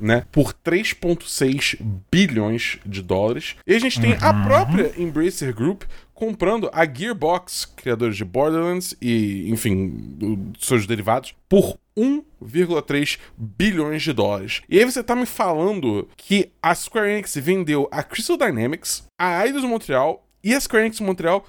[0.00, 1.78] né, por 3,6
[2.10, 3.56] bilhões de dólares.
[3.66, 5.82] E a gente tem a própria Embracer Group
[6.12, 14.62] comprando a Gearbox, criadores de Borderlands e, enfim, seus derivados, por 1,3 bilhões de dólares.
[14.68, 19.44] E aí você tá me falando que a Square Enix vendeu a Crystal Dynamics, a
[19.44, 21.44] Eidos Montreal e a Square Enix Montreal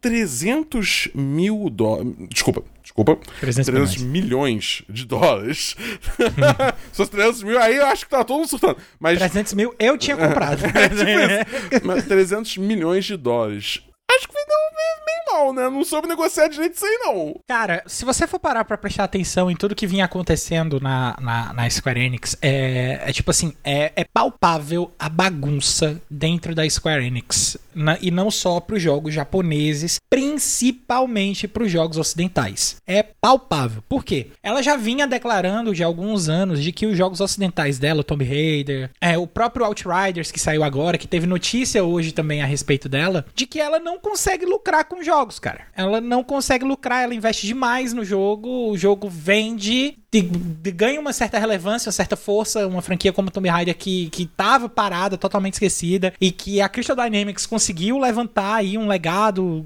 [0.00, 2.14] 300 mil dólares.
[2.30, 3.18] Desculpa, desculpa.
[3.40, 5.76] 300 milhões de dólares.
[6.90, 8.76] Se fosse 300 mil, aí eu acho que tá todo mundo surtando.
[8.98, 10.64] Mas 300 mil eu tinha comprado.
[10.74, 11.86] é tipo.
[11.86, 13.82] Mas 300 milhões de dólares.
[14.10, 14.99] Acho que meio, meio
[15.32, 15.68] mal, né?
[15.68, 17.40] Não soube negociar direito isso aí, não.
[17.48, 21.52] Cara, se você for parar pra prestar atenção em tudo que vinha acontecendo na, na,
[21.52, 27.04] na Square Enix, é, é tipo assim, é, é palpável a bagunça dentro da Square
[27.04, 27.56] Enix.
[27.74, 32.76] Na- e não só pros jogos japoneses, principalmente pros jogos ocidentais.
[32.86, 33.82] É palpável.
[33.88, 34.28] Por quê?
[34.42, 38.24] Ela já vinha declarando de alguns anos de que os jogos ocidentais dela, o Tomb
[38.24, 42.88] Raider, é, o próprio Outriders que saiu agora, que teve notícia hoje também a respeito
[42.88, 45.62] dela, de que ela não consegue lucrar com jogos, cara.
[45.76, 51.00] Ela não consegue lucrar, ela investe demais no jogo, o jogo vende, de- de- ganha
[51.00, 55.16] uma certa relevância, uma certa força, uma franquia como Tomb Raider que, que tava parada,
[55.16, 59.64] totalmente esquecida, e que a Crystal Dynamics conseguiu levantar aí um legado,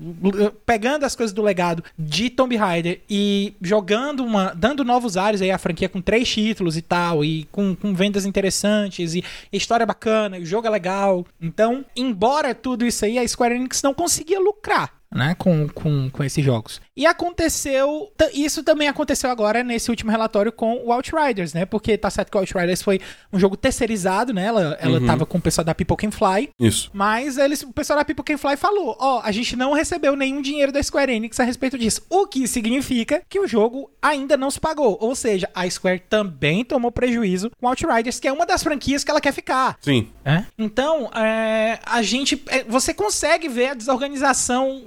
[0.66, 5.50] pegando as coisas do legado de Tomb Raider e jogando uma, dando novos ares aí
[5.50, 10.38] à franquia com três títulos e tal, e com, com vendas interessantes, e história bacana,
[10.38, 11.24] o jogo é legal.
[11.40, 14.92] Então, embora tudo isso aí, a Square Enix não conseguia lucrar.
[15.14, 16.80] Né, com, com, com esses jogos.
[16.96, 18.12] E aconteceu.
[18.32, 21.64] Isso também aconteceu agora nesse último relatório com o Outriders, né?
[21.64, 23.00] Porque tá certo que o Outriders foi
[23.32, 24.46] um jogo terceirizado, né?
[24.46, 26.50] Ela, ela tava com o pessoal da People Can Fly.
[26.58, 26.90] Isso.
[26.92, 30.42] Mas eles, o pessoal da People Can Fly falou: ó, a gente não recebeu nenhum
[30.42, 32.02] dinheiro da Square Enix a respeito disso.
[32.10, 34.98] O que significa que o jogo ainda não se pagou.
[35.00, 39.10] Ou seja, a Square também tomou prejuízo com Outriders, que é uma das franquias que
[39.10, 39.76] ela quer ficar.
[39.80, 40.10] Sim.
[40.24, 40.44] É?
[40.58, 42.42] Então, é, a gente.
[42.48, 44.82] é, você consegue ver a desorganização.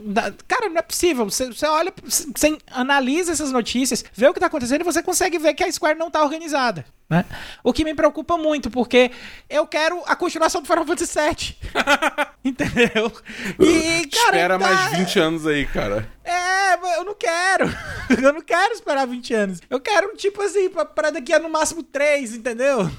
[0.47, 1.25] Cara, não é possível.
[1.25, 5.37] Você, você olha, você analisa essas notícias, vê o que tá acontecendo e você consegue
[5.37, 6.85] ver que a Square não tá organizada.
[7.09, 7.23] Né?
[7.63, 9.11] O que me preocupa muito, porque
[9.49, 11.57] eu quero a continuação do Final Fantasy VII.
[12.43, 13.11] Entendeu?
[13.59, 14.25] E, cara.
[14.35, 16.09] Espera tá- mais 20 anos aí, cara.
[16.23, 17.65] É, eu não quero.
[18.21, 19.59] Eu não quero esperar 20 anos.
[19.69, 22.89] Eu quero, tipo assim, pra, pra daqui a no máximo 3, entendeu?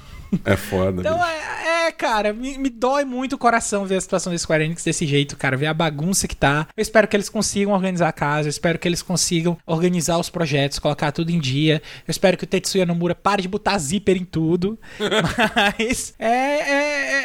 [0.45, 1.01] É foda.
[1.01, 4.63] Então, é, é, cara, me, me dói muito o coração ver a situação da Square
[4.63, 5.57] Enix desse jeito, cara.
[5.57, 6.67] Ver a bagunça que tá.
[6.77, 8.47] Eu espero que eles consigam organizar a casa.
[8.47, 11.81] Eu espero que eles consigam organizar os projetos, colocar tudo em dia.
[12.07, 14.77] Eu espero que o Tetsuya Nomura pare de botar zíper em tudo.
[15.55, 16.73] Mas é, é,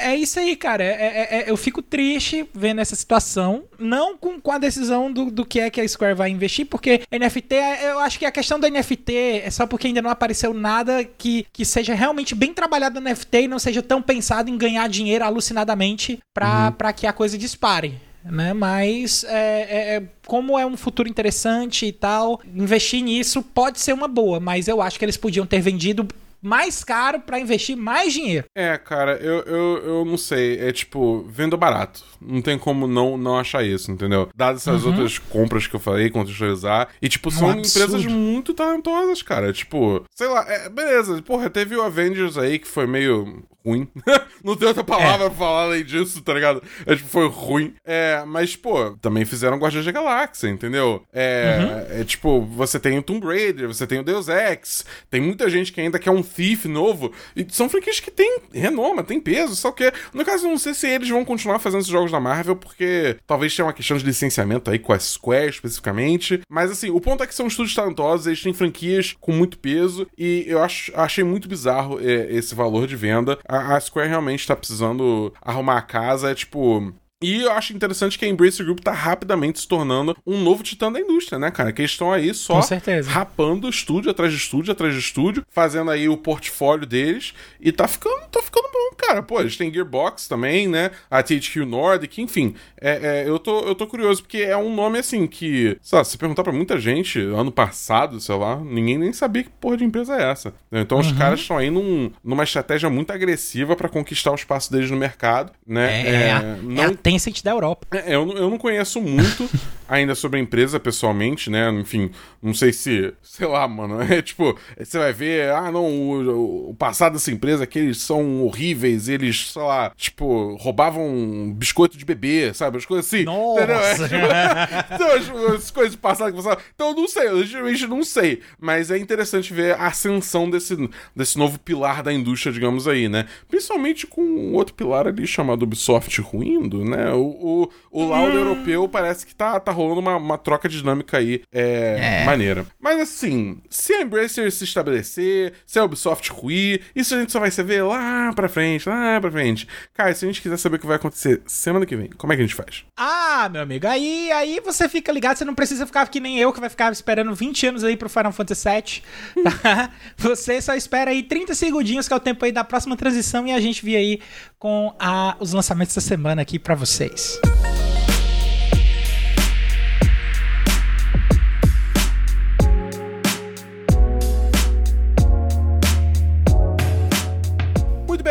[0.09, 0.83] é- é isso aí, cara.
[0.83, 3.65] É- é- é- eu fico triste vendo essa situação.
[3.79, 7.03] Não com, com a decisão do, do que é que a Square vai investir, porque
[7.11, 11.05] NFT, eu acho que a questão da NFT é só porque ainda não apareceu nada
[11.05, 14.89] que, que seja realmente bem trabalhado no NFT e não seja tão pensado em ganhar
[14.89, 17.95] dinheiro alucinadamente pra, pra que a coisa dispare.
[18.25, 18.55] Né?
[18.55, 19.33] Mas é,
[19.69, 24.41] é- é- como é um futuro interessante e tal, investir nisso pode ser uma boa,
[24.41, 26.09] mas eu acho que eles podiam ter vendido
[26.45, 28.45] mais caro pra investir mais dinheiro.
[28.55, 30.59] É, cara, eu, eu, eu não sei.
[30.61, 32.05] É tipo, vendo barato.
[32.21, 34.29] Não tem como não, não achar isso, entendeu?
[34.35, 36.89] Dadas essas outras compras que eu falei, contextualizar.
[37.01, 37.55] E, tipo, são Uhum.
[37.55, 39.53] Um empresas muito talentosas, cara.
[39.53, 41.21] Tipo, sei lá, é, beleza.
[41.23, 43.89] Porra, teve o Avengers aí que foi meio ruim.
[44.45, 45.29] não tem outra palavra é.
[45.29, 46.63] pra falar além disso, tá ligado?
[46.85, 47.75] É, tipo, foi ruim.
[47.85, 51.03] É, mas, pô, também fizeram Guardiões da Galáxia, entendeu?
[51.13, 52.01] É, uhum.
[52.01, 55.73] é, tipo, você tem o Tomb Raider, você tem o Deus Ex, tem muita gente
[55.73, 57.13] que ainda quer um Thief novo.
[57.35, 60.75] E são franquias que tem renoma, tem peso, só que, no caso, eu não sei
[60.75, 64.05] se eles vão continuar fazendo esses jogos da Marvel, porque talvez tenha uma questão de
[64.05, 66.41] licenciamento aí com a Square especificamente.
[66.49, 70.07] Mas, assim, o ponto é que são estúdios talentosos, eles têm franquias com muito peso,
[70.19, 73.39] e eu acho, achei muito bizarro é, esse valor de venda.
[73.55, 76.93] A, Square realmente tá precisando arrumar a casa, é tipo.
[77.23, 80.93] E eu acho interessante que a Embracer Group tá rapidamente se tornando um novo titã
[80.93, 81.73] da indústria, né, cara?
[81.73, 82.61] Que eles estão aí só
[83.07, 87.89] rapando estúdio atrás de estúdio atrás de estúdio, fazendo aí o portfólio deles e tá
[87.89, 89.23] ficando, tá ficando bom, cara.
[89.23, 90.91] Pô, eles têm Gearbox também, né?
[91.11, 92.55] A THQ Nordic, enfim.
[92.79, 96.05] É, é, eu, tô, eu tô curioso porque é um nome assim que, sei lá,
[96.05, 99.85] se perguntar pra muita gente, ano passado, sei lá, ninguém nem sabia que porra de
[99.85, 100.53] empresa é essa.
[100.71, 101.05] Então uhum.
[101.05, 104.97] os caras estão aí num, numa estratégia muito agressiva para conquistar o espaço deles no
[104.97, 106.03] mercado, né?
[106.03, 107.04] É, é, é não...
[107.05, 107.87] é Tencent da Europa.
[107.93, 109.49] É, eu, eu não conheço muito
[109.89, 111.71] ainda sobre a empresa pessoalmente, né?
[111.71, 112.11] Enfim,
[112.43, 113.95] não sei se, sei lá, mano.
[114.15, 118.45] É tipo, você vai ver, ah, não, o, o passado dessa empresa que eles são
[118.45, 122.77] horríveis, eles, sei lá, tipo, roubavam biscoito de bebê, sabe?
[122.77, 123.25] As coisas assim.
[123.25, 123.63] Nossa!
[123.63, 127.87] É, tipo, então, as, as, coisas passadas que você Então, eu não sei, eu legitimamente
[127.87, 128.41] não sei.
[128.61, 130.77] Mas é interessante ver a ascensão desse,
[131.17, 133.27] desse novo pilar da indústria, digamos aí, né?
[133.49, 136.94] Principalmente com outro pilar ali chamado Ubisoft ruindo, né?
[137.13, 138.41] O, o, o laudo hum.
[138.41, 142.25] europeu parece que tá, tá rolando uma, uma troca dinâmica aí é, é.
[142.25, 142.67] maneira.
[142.81, 147.41] Mas assim, se a Embracer se estabelecer, se a Ubisoft ruir, isso a gente só
[147.41, 149.67] vai saber lá pra frente, lá pra frente.
[149.93, 152.37] Cara, se a gente quiser saber o que vai acontecer semana que vem, como é
[152.37, 152.85] que a gente faz?
[152.97, 156.53] Ah, meu amigo, aí, aí você fica ligado, você não precisa ficar que nem eu,
[156.53, 159.03] que vai ficar esperando 20 anos aí pro Final Fantasy VII,
[159.43, 159.91] tá?
[160.17, 163.53] Você só espera aí 30 segundinhos, que é o tempo aí da próxima transição, e
[163.53, 164.21] a gente vem aí
[164.65, 167.39] com a, os lançamentos da semana aqui para vocês.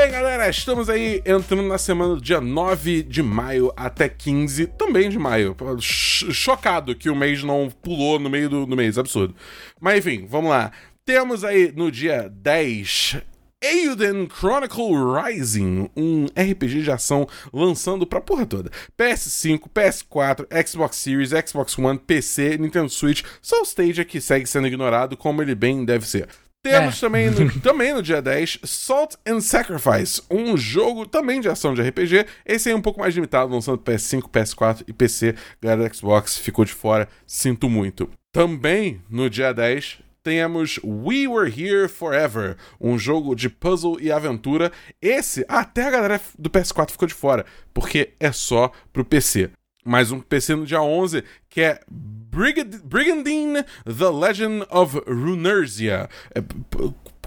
[0.10, 5.18] galera, estamos aí entrando na semana do dia 9 de maio até 15, também de
[5.20, 5.56] maio.
[5.80, 9.36] Chocado que o mês não pulou no meio do, do mês, absurdo.
[9.80, 10.72] Mas enfim, vamos lá.
[11.06, 13.22] Temos aí no dia 10
[13.64, 18.70] Euden Chronicle Rising, um RPG de ação lançando pra porra toda.
[19.00, 24.68] PS5, PS4, Xbox Series, Xbox One, PC, Nintendo Switch, só o Stadia que segue sendo
[24.68, 26.28] ignorado como ele bem deve ser.
[26.62, 27.00] Temos é.
[27.00, 31.82] também, no, também no dia 10 Salt and Sacrifice, um jogo também de ação de
[31.82, 32.26] RPG.
[32.46, 35.36] Esse aí é um pouco mais limitado, lançando PS5, PS4 e PC.
[35.62, 38.10] Galera do Xbox ficou de fora, sinto muito.
[38.34, 44.72] Também no dia 10 temos We Were Here Forever, um jogo de puzzle e aventura.
[45.02, 49.52] Esse, até a galera do PS4 ficou de fora, porque é só pro PC
[49.86, 56.10] mais um PC no dia 11, que é Brigad Brigandine The Legend of Runersia.
[56.34, 56.42] É,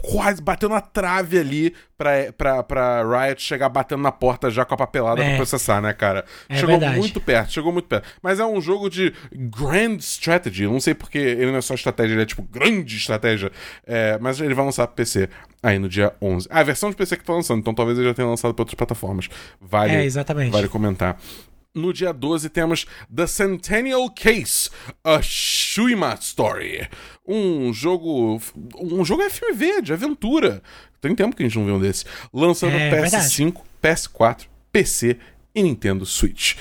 [0.02, 4.74] quase bateu na trave ali pra, pra, pra Riot chegar batendo na porta já com
[4.74, 5.28] a papelada é.
[5.28, 6.24] pra processar, né, cara?
[6.48, 6.98] É chegou verdade.
[6.98, 8.06] muito perto, chegou muito perto.
[8.22, 10.66] Mas é um jogo de Grand Strategy.
[10.66, 13.50] não sei porque ele não é só estratégia, ele é tipo grande estratégia.
[13.86, 15.28] É, mas ele vai lançar pro PC
[15.62, 16.48] aí no dia 11.
[16.50, 18.62] Ah, a versão de PC que tá lançando, então talvez ele já tenha lançado pra
[18.62, 19.28] outras plataformas.
[19.60, 20.52] Vale, é, exatamente.
[20.52, 21.18] Vale comentar.
[21.76, 24.70] No dia 12 temos The Centennial Case,
[25.04, 26.88] a Shuima Story.
[27.28, 28.40] Um jogo.
[28.80, 30.62] Um jogo FMV, de aventura.
[31.02, 32.06] Tem tempo que a gente não vê um desse.
[32.32, 33.60] Lançando é, PS5, verdade.
[33.82, 35.18] PS4, PC
[35.54, 36.54] e Nintendo Switch.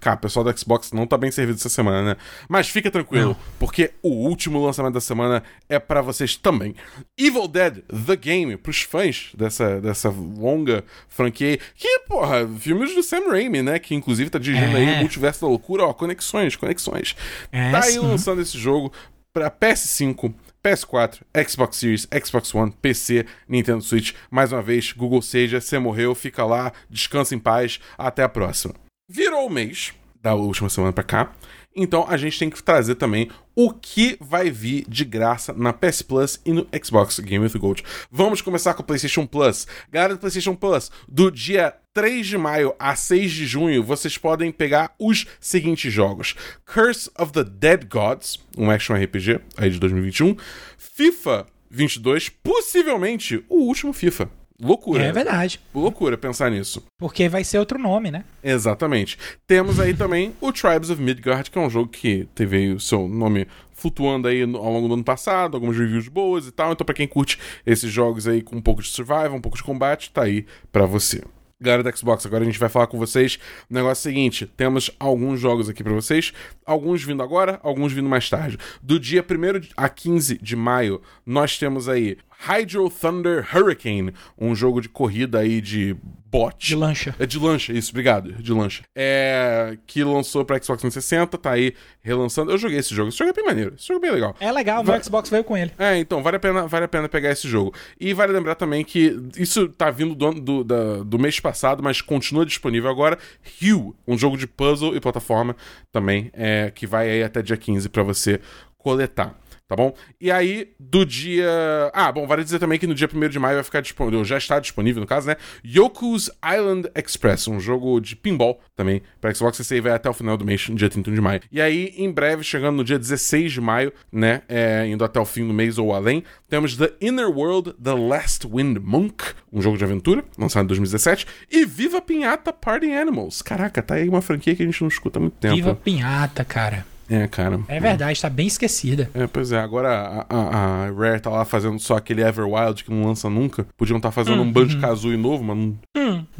[0.00, 2.16] Cara, o pessoal do Xbox não tá bem servido essa semana, né?
[2.48, 3.36] Mas fica tranquilo, não.
[3.58, 6.74] porque o último lançamento da semana é para vocês também.
[7.18, 11.58] Evil Dead The Game, pros fãs dessa, dessa longa franquia.
[11.74, 13.78] Que, porra, filmes do Sam Raimi, né?
[13.78, 14.80] Que inclusive tá dirigindo é.
[14.80, 15.84] aí o Multiverso da Loucura.
[15.84, 17.14] Ó, conexões, conexões.
[17.52, 17.98] É, tá aí sim.
[17.98, 18.92] lançando esse jogo
[19.32, 20.32] pra PS5.
[20.60, 24.12] PS4, Xbox Series, Xbox One, PC, Nintendo Switch.
[24.28, 27.78] Mais uma vez, Google Seja, você morreu, fica lá, descansa em paz.
[27.96, 28.74] Até a próxima.
[29.10, 31.32] Virou o mês da última semana para cá.
[31.74, 36.02] Então a gente tem que trazer também o que vai vir de graça na PS
[36.02, 37.82] Plus e no Xbox Game with Gold.
[38.10, 39.66] Vamos começar com o PlayStation Plus.
[39.90, 44.52] Galera do PlayStation Plus, do dia 3 de maio a 6 de junho, vocês podem
[44.52, 46.34] pegar os seguintes jogos:
[46.66, 50.36] Curse of the Dead Gods, um action RPG aí de 2021,
[50.76, 54.30] FIFA 22, possivelmente o último FIFA.
[54.60, 55.04] Loucura.
[55.04, 55.60] É verdade.
[55.72, 56.84] Loucura pensar nisso.
[56.98, 58.24] Porque vai ser outro nome, né?
[58.42, 59.16] Exatamente.
[59.46, 63.06] Temos aí também o Tribes of Midgard, que é um jogo que teve o seu
[63.06, 66.72] nome flutuando aí ao longo do ano passado, algumas reviews boas e tal.
[66.72, 69.62] Então, pra quem curte esses jogos aí com um pouco de survival, um pouco de
[69.62, 71.22] combate, tá aí pra você.
[71.60, 73.36] Galera da Xbox, agora a gente vai falar com vocês.
[73.68, 76.32] O negócio é o seguinte: temos alguns jogos aqui pra vocês,
[76.64, 78.56] alguns vindo agora, alguns vindo mais tarde.
[78.80, 84.80] Do dia 1 a 15 de maio, nós temos aí Hydro Thunder Hurricane, um jogo
[84.80, 85.96] de corrida aí de
[86.30, 86.54] bot.
[86.64, 87.14] De lancha.
[87.18, 88.32] É de lancha, isso, obrigado.
[88.34, 88.84] De lancha.
[88.94, 89.76] É.
[89.86, 92.52] Que lançou pra Xbox 360, tá aí relançando.
[92.52, 93.08] Eu joguei esse jogo.
[93.08, 93.74] Esse jogo é bem maneiro.
[93.76, 94.36] Esse jogo é bem legal.
[94.38, 95.72] É legal, meu Xbox veio com ele.
[95.78, 97.74] É, então, vale a pena, vale a pena pegar esse jogo.
[97.98, 102.00] E vale lembrar também que isso tá vindo do, do, da- do mês passado, mas
[102.00, 103.18] continua disponível agora.
[103.60, 105.56] Hue, um jogo de puzzle e plataforma
[105.90, 108.38] também, é, que vai aí até dia 15 pra você
[108.76, 109.34] coletar.
[109.68, 109.94] Tá bom?
[110.20, 111.48] E aí, do dia.
[111.92, 114.38] Ah, bom, vale dizer também que no dia 1 de maio vai ficar disponível, já
[114.38, 115.36] está disponível no caso, né?
[115.64, 119.60] Yoku's Island Express, um jogo de pinball também para Xbox.
[119.60, 121.40] Esse aí vai até o final do mês, no dia 31 de maio.
[121.52, 124.42] E aí, em breve, chegando no dia 16 de maio, né?
[124.48, 128.46] é, indo até o fim do mês ou além, temos The Inner World The Last
[128.46, 131.26] Wind Monk, um jogo de aventura, lançado em 2017.
[131.50, 133.42] E Viva Pinhata Party Animals.
[133.42, 135.54] Caraca, tá aí uma franquia que a gente não escuta há muito tempo.
[135.54, 136.86] Viva Pinhata, cara.
[137.08, 137.60] É, cara.
[137.68, 139.10] É verdade, tá bem esquecida.
[139.14, 142.90] É, pois é, agora a, a, a Rare tá lá fazendo só aquele Everwild que
[142.90, 143.66] não lança nunca.
[143.76, 145.78] Podiam estar fazendo um Banjo-Kazooie novo, mas não...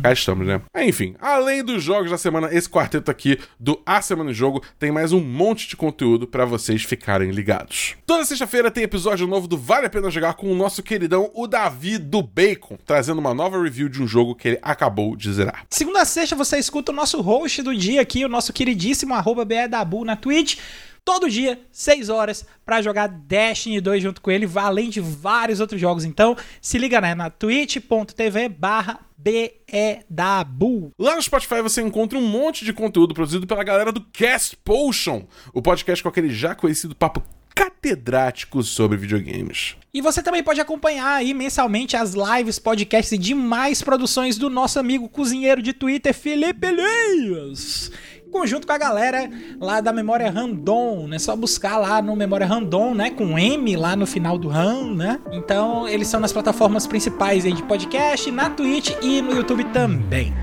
[0.02, 0.60] Cá estamos, né?
[0.76, 4.92] Enfim, além dos jogos da semana, esse quarteto aqui do A Semana em Jogo tem
[4.92, 7.96] mais um monte de conteúdo pra vocês ficarem ligados.
[8.06, 11.46] Toda sexta-feira tem episódio novo do Vale a Pena Jogar com o nosso queridão, o
[11.46, 15.64] Davi do Bacon, trazendo uma nova review de um jogo que ele acabou de zerar.
[15.70, 19.44] Segunda a sexta você escuta o nosso host do dia aqui, o nosso queridíssimo arroba
[19.44, 20.57] BEDabu na Twitch.
[21.04, 25.80] Todo dia, 6 horas, pra jogar Destiny 2 junto com ele, além de vários outros
[25.80, 26.04] jogos.
[26.04, 30.92] Então, se liga né, na twitch.tv barra BEDabu.
[30.98, 35.24] Lá no Spotify você encontra um monte de conteúdo produzido pela galera do Cast Potion,
[35.54, 37.22] o podcast com aquele já conhecido papo
[37.54, 39.76] catedrático sobre videogames.
[39.92, 44.78] E você também pode acompanhar aí mensalmente as lives, podcasts e demais produções do nosso
[44.78, 47.90] amigo cozinheiro de Twitter, Felipe Elias.
[48.30, 51.18] Conjunto com a galera lá da Memória Random, né?
[51.18, 53.10] Só buscar lá no Memória Random, né?
[53.10, 55.18] Com M lá no final do RAM, né?
[55.32, 60.34] Então, eles são nas plataformas principais aí de podcast, na Twitch e no YouTube também.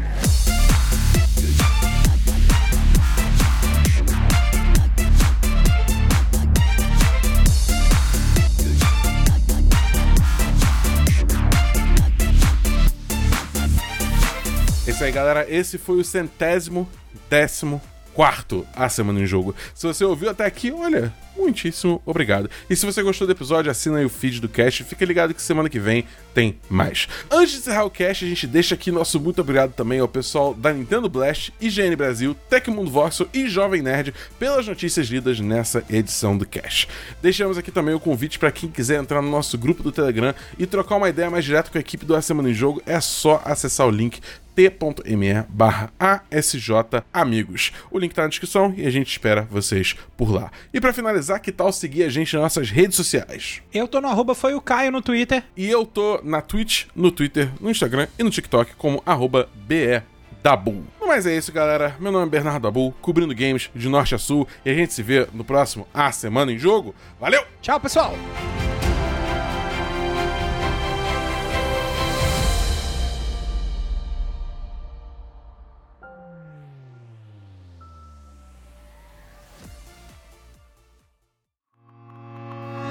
[14.87, 15.45] É isso aí, galera.
[15.47, 16.87] Esse foi o centésimo
[17.29, 17.81] décimo
[18.15, 19.53] quarto A Semana em Jogo.
[19.75, 22.49] Se você ouviu até aqui, olha, muitíssimo obrigado.
[22.69, 24.85] E se você gostou do episódio, assina aí o feed do cast.
[24.85, 27.09] Fica ligado que semana que vem tem mais.
[27.29, 30.53] Antes de encerrar o cast, a gente deixa aqui nosso muito obrigado também ao pessoal
[30.53, 36.37] da Nintendo Blast, IGN Brasil, Tecmundo Voxel e Jovem Nerd pelas notícias lidas nessa edição
[36.37, 36.87] do cast.
[37.21, 40.65] Deixamos aqui também o convite para quem quiser entrar no nosso grupo do Telegram e
[40.65, 43.41] trocar uma ideia mais direto com a equipe do A Semana em Jogo, é só
[43.43, 44.21] acessar o link
[44.55, 46.71] t.me barra ASJ
[47.13, 47.73] Amigos.
[47.91, 50.49] O link tá na descrição e a gente espera vocês por lá.
[50.73, 53.61] E para finalizar, que tal seguir a gente nas nossas redes sociais?
[53.73, 55.43] Eu tô no arroba foi o Caio no Twitter.
[55.57, 60.85] E eu tô na Twitch, no Twitter, no Instagram e no TikTok como arroba BEDabu.
[61.05, 61.95] Mas é isso, galera.
[61.99, 64.47] Meu nome é Bernardo Dabu, cobrindo games de norte a sul.
[64.63, 66.95] E a gente se vê no próximo A Semana em Jogo.
[67.19, 67.43] Valeu!
[67.61, 68.15] Tchau, pessoal!